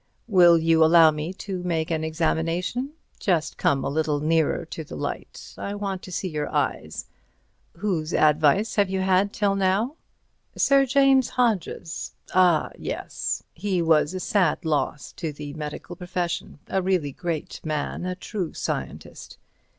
Will 0.27 0.57
you 0.57 0.83
allow 0.83 1.11
me 1.11 1.31
to 1.33 1.61
make 1.61 1.91
an 1.91 2.03
examination? 2.03 2.93
Just 3.19 3.59
come 3.59 3.83
a 3.83 3.87
little 3.87 4.19
nearer 4.19 4.65
to 4.65 4.83
the 4.83 4.95
light. 4.95 5.53
I 5.59 5.75
want 5.75 6.01
to 6.01 6.11
see 6.11 6.27
your 6.27 6.49
eyes. 6.51 7.05
Whose 7.77 8.11
advice 8.11 8.73
have 8.77 8.89
you 8.89 9.01
had 9.01 9.31
till 9.31 9.53
now?" 9.53 9.97
"Sir 10.57 10.87
James 10.87 11.29
Hodges'." 11.29 12.13
"Ah! 12.33 12.71
yes—he 12.79 13.83
was 13.83 14.15
a 14.15 14.19
sad 14.19 14.65
loss 14.65 15.11
to 15.13 15.31
the 15.31 15.53
medical 15.53 15.95
profession. 15.95 16.57
A 16.67 16.81
really 16.81 17.11
great 17.11 17.61
man—a 17.63 18.15
true 18.15 18.53
scientist. 18.55 19.37